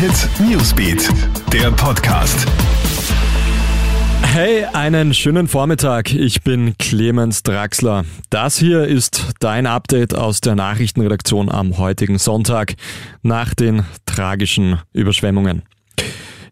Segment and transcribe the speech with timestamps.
[0.00, 1.10] Hit Newsbeat,
[1.52, 2.46] der Podcast.
[4.22, 6.14] Hey, einen schönen Vormittag.
[6.14, 8.06] Ich bin Clemens Draxler.
[8.30, 12.76] Das hier ist dein Update aus der Nachrichtenredaktion am heutigen Sonntag
[13.20, 15.64] nach den tragischen Überschwemmungen.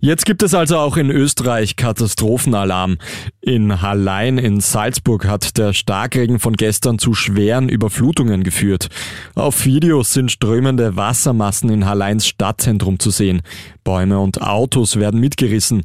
[0.01, 2.99] Jetzt gibt es also auch in Österreich Katastrophenalarm.
[3.41, 8.91] In Hallein in Salzburg hat der Starkregen von gestern zu schweren Überflutungen geführt.
[9.35, 13.43] Auf Videos sind strömende Wassermassen in Halleins Stadtzentrum zu sehen.
[13.83, 15.83] Bäume und Autos werden mitgerissen.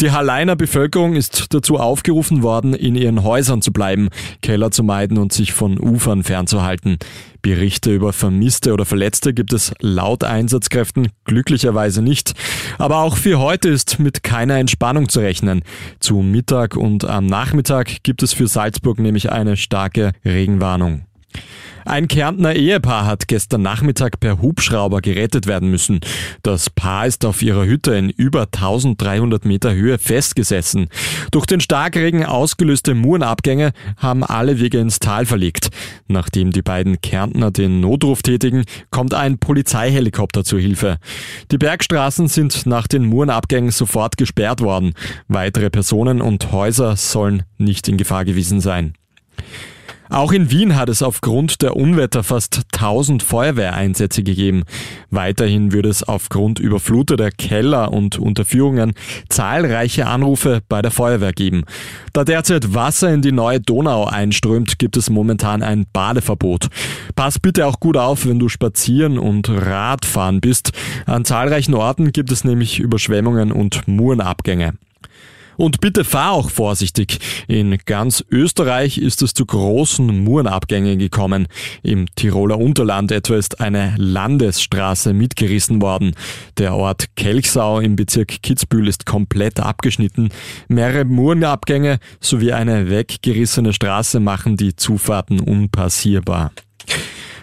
[0.00, 4.10] Die Halleiner Bevölkerung ist dazu aufgerufen worden, in ihren Häusern zu bleiben,
[4.42, 6.98] Keller zu meiden und sich von Ufern fernzuhalten.
[7.46, 12.32] Berichte über Vermisste oder Verletzte gibt es laut Einsatzkräften glücklicherweise nicht.
[12.76, 15.62] Aber auch für heute ist mit keiner Entspannung zu rechnen.
[16.00, 21.06] Zu Mittag und am Nachmittag gibt es für Salzburg nämlich eine starke Regenwarnung.
[21.86, 26.00] Ein Kärntner Ehepaar hat gestern Nachmittag per Hubschrauber gerettet werden müssen.
[26.42, 30.88] Das Paar ist auf ihrer Hütte in über 1300 Meter Höhe festgesessen.
[31.30, 35.68] Durch den Starkregen ausgelöste Murenabgänge haben alle Wege ins Tal verlegt.
[36.08, 40.98] Nachdem die beiden Kärntner den Notruf tätigen, kommt ein Polizeihelikopter zur Hilfe.
[41.52, 44.92] Die Bergstraßen sind nach den Murenabgängen sofort gesperrt worden.
[45.28, 48.94] Weitere Personen und Häuser sollen nicht in Gefahr gewesen sein.
[50.08, 54.64] Auch in Wien hat es aufgrund der Unwetter fast 1000 Feuerwehreinsätze gegeben.
[55.10, 58.94] Weiterhin würde es aufgrund überfluteter Keller und Unterführungen
[59.28, 61.64] zahlreiche Anrufe bei der Feuerwehr geben.
[62.12, 66.68] Da derzeit Wasser in die neue Donau einströmt, gibt es momentan ein Badeverbot.
[67.14, 70.72] Pass bitte auch gut auf, wenn du spazieren und Radfahren bist.
[71.06, 74.74] An zahlreichen Orten gibt es nämlich Überschwemmungen und Murenabgänge.
[75.56, 77.18] Und bitte fahr auch vorsichtig.
[77.48, 81.48] In ganz Österreich ist es zu großen Murenabgängen gekommen.
[81.82, 86.14] Im Tiroler Unterland etwa ist eine Landesstraße mitgerissen worden.
[86.58, 90.30] Der Ort Kelchsau im Bezirk Kitzbühel ist komplett abgeschnitten.
[90.68, 96.52] Mehrere Murenabgänge sowie eine weggerissene Straße machen die Zufahrten unpassierbar.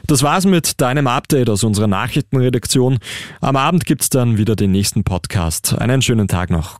[0.08, 3.00] Das war's mit deinem Update aus unserer Nachrichtenredaktion.
[3.40, 5.76] Am Abend gibt's dann wieder den nächsten Podcast.
[5.80, 6.80] Einen schönen Tag noch.